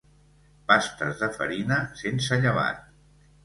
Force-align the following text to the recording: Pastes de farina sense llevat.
Pastes 0.71 1.21
de 1.21 1.29
farina 1.37 1.79
sense 2.03 2.43
llevat. 2.43 2.85